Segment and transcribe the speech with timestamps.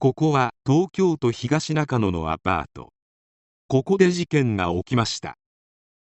[0.00, 2.92] ここは東京都東中野のアパート。
[3.66, 5.34] ここで事件が起きました。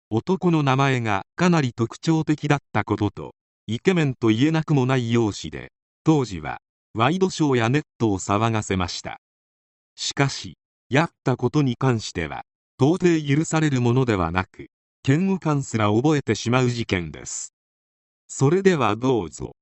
[0.09, 3.35] 男の名前がかなり特徴的だったことと
[3.67, 5.71] イケメンと言えなくもない容姿で
[6.03, 6.57] 当時は
[6.93, 9.21] ワイドショーやネットを騒がせました。
[9.95, 10.57] しかし
[10.89, 12.41] やったことに関しては
[12.77, 14.67] 到底許されるものではなく
[15.07, 17.53] 嫌悪感すら覚えてしまう事件です。
[18.27, 19.53] それではどうぞ。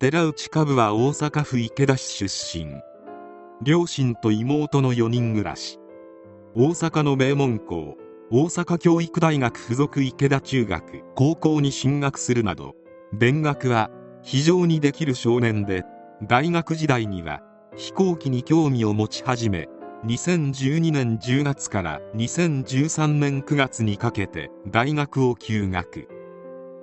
[0.00, 2.80] 寺内株は大阪府池田市出身。
[3.60, 5.78] 両親と妹の4人暮らし。
[6.54, 7.98] 大阪の名門校
[8.30, 12.76] 大阪教育大学附属池田中学高校に進学するなど
[13.12, 13.90] 勉学は
[14.22, 15.84] 非常にできる少年で
[16.26, 17.42] 大学時代には
[17.76, 19.68] 飛行機に興味を持ち始め
[20.06, 26.08] 2012年10月から2013年9月にかけて大学を休学。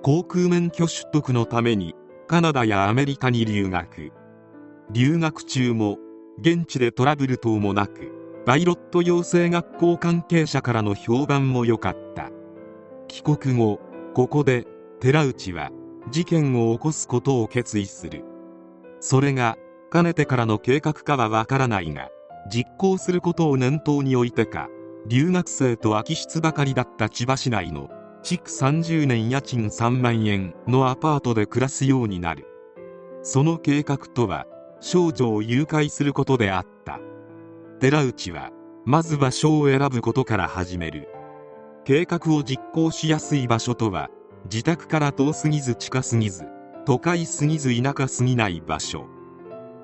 [0.04, 1.96] 航空免許取得のために
[2.28, 4.12] カナダやアメリカに留学。
[4.90, 5.96] 留学中も
[6.38, 8.12] 現地でトラブル等もなく
[8.44, 12.30] パイロット養成学校関係者からの評判も良かった。
[13.08, 13.80] 帰国後
[14.12, 14.66] ここで
[15.00, 15.70] 寺内は
[16.10, 18.24] 事件を起こすことを決意する。
[19.00, 19.56] それが
[19.88, 22.10] かねてからの計画かはわからないが
[22.52, 24.68] 実行することを念頭に置いてか
[25.06, 27.88] 留学生と空き室ばかりだった千葉市内の
[28.22, 32.46] 築30年家賃3万円のアパートで暮らすようになる。
[33.22, 34.46] その計画とは
[34.80, 37.00] 少女を誘拐することであった。
[37.80, 38.50] 寺内は
[38.84, 41.08] まず場所を選ぶことから始める。
[41.84, 44.10] 計画を実行しやすい場所とは
[44.44, 46.44] 自宅から遠すぎず近すぎず
[46.84, 49.06] 都会すぎず田舎すぎない場所。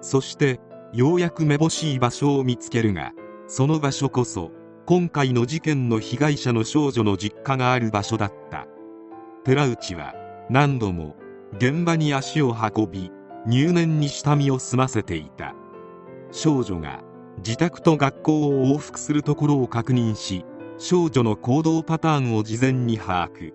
[0.01, 0.61] そして
[0.93, 3.13] ようやくめぼしい場所を見つけるが
[3.47, 4.51] その場所こそ
[4.87, 8.67] 今回の事件の被害者の少女の実家がある場所だった。
[9.43, 10.13] 寺内は
[10.51, 11.17] 何度も
[11.57, 13.11] 現場に足を運び
[13.47, 15.55] 入念に下見を済ませていた。
[16.33, 17.01] 少女が
[17.39, 20.45] 自宅と学校を往復するところを確認し
[20.77, 23.53] 少女の行動パターンを事前に把握。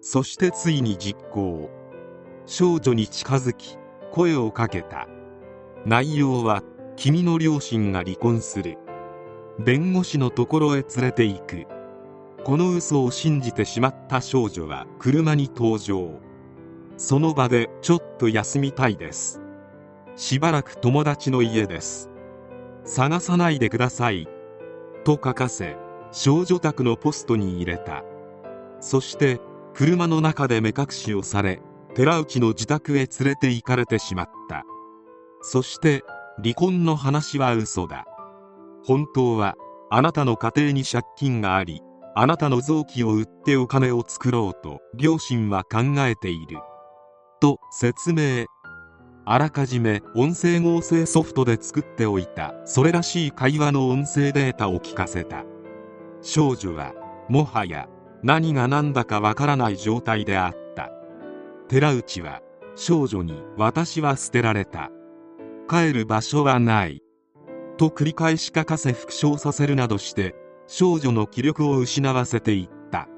[0.00, 1.68] そしてついに実行。
[2.46, 3.76] 少女に近づき
[4.10, 5.06] 声をかけた。
[5.84, 6.62] 内容は
[6.96, 8.78] 君の両親が離婚する。
[9.58, 11.66] 弁護士のところへ連れて行く。
[12.44, 16.20] この嘘を信じてしまった少女は車に登場。
[16.98, 19.40] その場でちょっと休みたいです。
[20.14, 22.10] しばらく友達の家です。
[22.84, 24.28] 探さないでください。
[25.04, 25.76] と書かせ
[26.12, 28.04] 少女宅のポストに入れた。
[28.80, 29.40] そして
[29.72, 31.60] 車の中で目隠しをされ
[31.94, 34.64] 寺内の自宅へ連れて行かれてしまった。
[35.40, 36.04] そして
[36.42, 38.06] 離婚の話は嘘だ。
[38.86, 39.56] 本当は
[39.90, 41.82] あなたの家庭に借金があり
[42.14, 46.58] あなたの臓器を売ってお金を作ろうと両親は考えている。
[47.40, 48.46] と説明。
[49.26, 52.54] あらかじめ音声合成ソフトで作っておいた。
[52.64, 55.44] それらしい会話の音声データを聞かせた。
[56.22, 56.94] 少女は
[57.28, 57.86] もはや
[58.22, 60.90] 何が何だかわからない状態であった。
[61.68, 62.40] 寺内は
[62.76, 64.90] 少女に私は捨てられた。
[65.68, 67.02] 帰る場所はない。
[67.76, 70.34] と繰り返し書かせ復唱させるなどして
[70.66, 73.08] 少女の気力を失わせていった。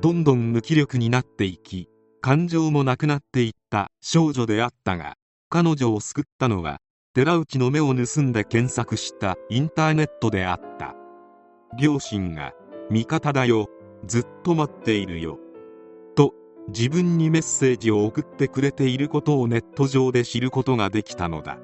[0.00, 1.88] どんどん無気力になっていき
[2.20, 5.14] 感情もなくなっていった少女であったが
[5.48, 6.78] 彼女を救ったのは
[7.14, 10.96] 寺内の目を盗んで検索したインターネットであった。
[11.78, 12.52] 両親が
[12.90, 13.68] 「味方だよ
[14.06, 15.38] ずっと待っているよ」
[16.16, 16.34] と
[16.68, 21.58] 自分にメッセージを送ってくれていることをネット上で知ることができたのだ。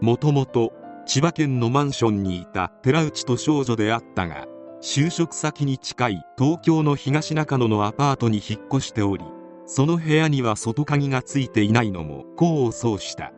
[0.00, 0.72] もともと
[1.06, 4.46] 千葉県のマンションにいた寺内と少女であったが
[4.82, 9.24] 就職先に近い東京の東中野のアパートに引っ越しており
[9.66, 13.32] その部屋には外鍵がついていないのも功を奏した。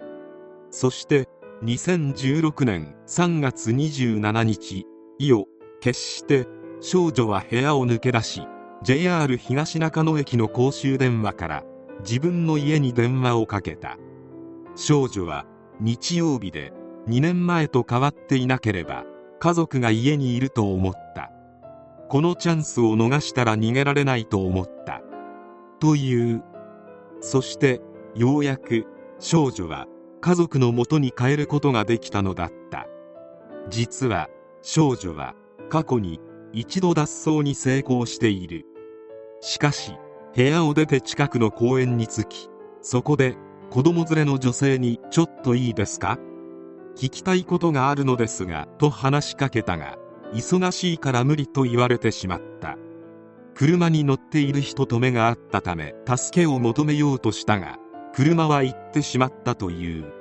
[0.70, 1.26] そして
[1.62, 4.86] 2016年3月27日
[5.18, 5.46] 意を
[5.80, 6.46] 決して
[6.80, 8.42] 少女は部屋を抜け出し
[8.82, 11.64] JR 東中野駅の公衆電話から
[12.00, 13.96] 自分の家に電話をかけた。
[14.76, 15.46] 少女は
[15.80, 16.72] 日曜日で
[17.08, 19.04] 2年前と変わっていなければ
[19.40, 21.30] 家族が家にいると思った。
[22.08, 25.02] このチャンスを逃したら逃げられないと思った。
[25.78, 26.42] という。
[27.20, 27.80] そして
[28.14, 28.86] ようやく
[29.18, 29.86] 少女は
[30.20, 32.86] 家族のもとに帰ることができたのだった。
[33.68, 34.28] 実は
[34.62, 35.34] 少女は
[35.68, 36.20] 過去に
[36.52, 38.64] 一度脱走に成功している。
[39.40, 39.92] しかし
[40.34, 42.50] 部屋を出て近くの公園に着き
[42.82, 43.36] そこで
[43.70, 46.18] 子供連れの女性に「ちょっといいですか?」
[46.98, 49.98] 聞きたいことがあるのですがと話しかけたが
[50.34, 52.76] 忙しいから無理と言われてしまった。
[53.54, 57.76] 車に乗っている人と目が合ったため助けを求めようとしたが
[58.14, 60.12] 車は行ってしまったという。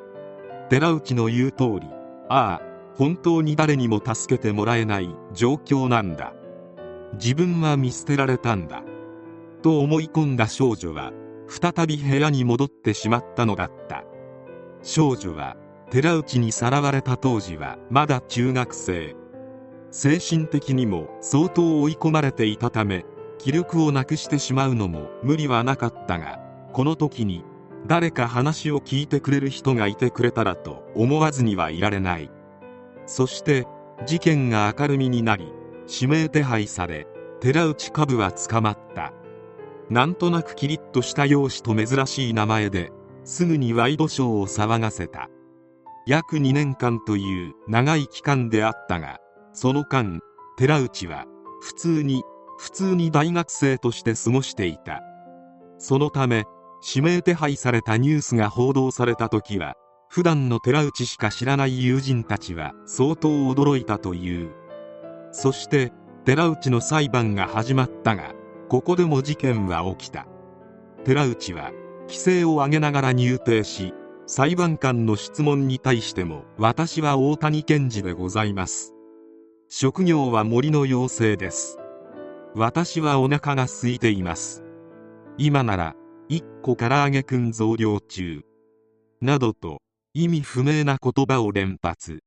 [0.69, 1.87] 寺内の言う通り
[2.29, 2.61] ああ
[2.95, 6.33] 本当に誰にも助けてもらえない状況なんだ。
[7.13, 8.83] 自分は見捨てられたんだ。
[9.63, 11.11] と思い込んだ少女は
[11.47, 14.03] 再び部屋に戻ってしまったのだった。
[14.83, 15.57] 少女は
[15.89, 19.15] 寺内にさらわれた当時はまだ中学生。
[19.89, 23.05] 精神的にも相当追い込まれていたため
[23.39, 26.39] 気力をなくしてしまうのも無理はなかったが
[26.73, 27.45] この時に
[27.87, 32.29] 誰か話を聞いてくれる人がいてくれたらと思わずにはいられない。
[33.05, 33.65] そして
[34.05, 35.53] 事件が明るみになり
[35.89, 37.07] 指名手配され
[37.39, 39.13] 寺内部は捕まった。
[39.89, 42.91] なんとなくキリッとした容姿と珍しい名前で
[43.23, 45.29] すぐにワイドショーを騒がせた。
[46.07, 49.17] 約2年間という長い期間であったが
[49.51, 50.21] その間
[50.57, 51.25] 寺内は
[51.61, 52.23] 普通に
[52.57, 55.01] 普通に大学生として過ごしていた。
[55.77, 56.45] そのため
[56.95, 59.73] 指名手配されたニュースが報道された時は
[60.09, 64.51] 普段の寺内しか知らない友人たちは相当驚いたという。
[65.33, 65.91] そして
[66.23, 68.31] 寺内の裁判が始まったが
[68.69, 70.25] ここでも事件は起きた。
[71.03, 71.71] 寺内は
[72.03, 73.93] 規制を上げながら入廷し
[74.29, 78.93] 裁判官の質問に対しても私は大谷健二でございます。
[79.69, 81.79] 職業は森の妖精です。
[82.53, 84.65] 私はお腹が空いています。
[85.37, 85.95] 今なら
[86.27, 88.41] 一個唐揚げくん増量中。
[89.21, 89.81] などと
[90.13, 92.19] 意味不明な言葉を連発。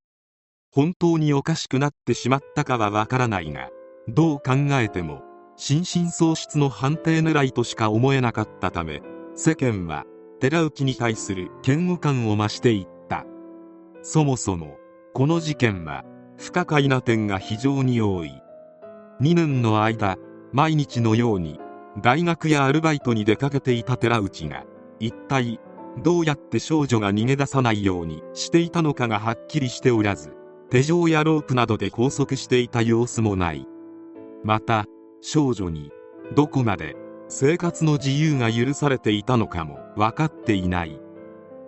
[0.72, 3.68] 本当におかしくなってしまったかはわからないが
[4.08, 5.22] どう考えても
[5.56, 9.02] 心神喪失の判定狙いとしか思えなかったため
[9.34, 10.04] 世間は
[10.40, 13.26] 寺内に対する嫌悪感を増していった。
[14.02, 14.78] そもそも
[15.12, 16.04] この事件は
[16.38, 18.32] 不可解な点が非常に多い。
[19.20, 20.16] 2年の間
[20.52, 21.60] 毎日のように
[22.00, 24.64] 大学やアルバイトに出かけていた寺内が
[24.98, 25.60] 一体
[26.02, 30.32] どうやって少女が逃げ出さないようにしていたのかがはっきりしておらず
[30.70, 33.66] 手錠やロープなどで拘束していた様子もない。
[34.42, 34.86] また
[35.20, 35.90] 少女に
[36.34, 36.96] どこまで
[37.28, 39.79] 生活の自由が許されていたのかも。
[39.96, 41.00] 分かっていない。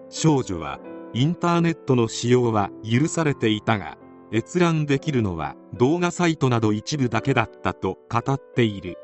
[0.08, 0.78] 少女は
[1.14, 3.98] インターネットの使用は許されていたが
[4.32, 8.96] 閲覧できるのは動画サイトなど一部だけだったと語っている。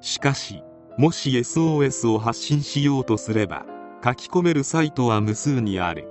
[0.00, 0.62] しかし
[0.98, 3.64] もし SOS を発信しようとすれば
[4.04, 6.08] 書き込めるサイトは無数にある。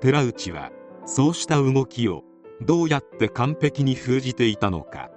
[0.00, 0.70] 寺内は
[1.04, 2.24] そうした動きを
[2.62, 5.10] どうやって完璧に封じていたのか。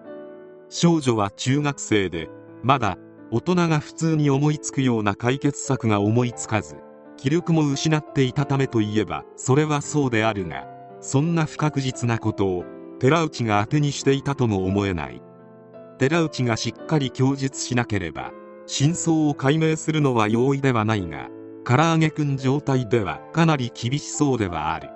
[0.69, 2.29] 少女は中学生で
[2.61, 2.97] まだ
[3.31, 6.77] 大人が普通に思いつくような解決策が思いつかず
[7.15, 10.67] 気力も失っていたためといえばそれはそうであるが
[10.99, 12.65] そんな不確実なことを
[12.99, 15.21] 寺内が当てにしていたとも思えない。
[15.99, 18.31] 寺内がしっかり供述しなければ
[18.65, 21.29] 真相を解明するのは容易ではないが
[21.65, 24.89] 唐揚げくん状態ではかなり厳しそうではある。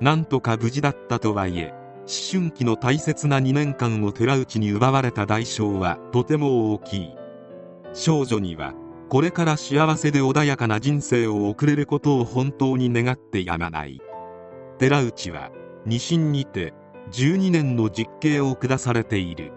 [0.00, 7.19] なんとか無事だったとはいえ思春期の大切な2年間を寺内に奪われた代償はとても大きい。
[7.92, 8.74] 少女には
[9.08, 14.00] これから幸せで穏やかな人生を送れることを本当に願ってやまない。
[14.78, 15.50] 寺内は
[15.84, 16.72] 二審にて
[17.10, 19.52] 12年の実刑を下されている。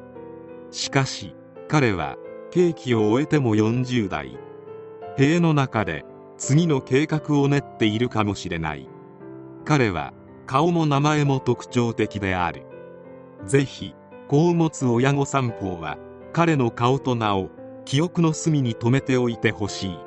[0.72, 1.36] しかし
[1.68, 2.18] 彼は
[2.50, 4.38] 刑期を終えても40代。
[5.18, 6.04] 塀の中で
[6.38, 8.90] 次の計画を練っているかもしれない。
[9.66, 10.14] 彼は
[10.48, 12.66] 顔も名前も特徴的である。
[13.46, 13.94] ぜひ
[14.28, 15.98] 子を持つ親御散歩は
[16.34, 17.50] 彼の顔と名を
[17.86, 19.98] 記憶の隅に留めておいてほしい。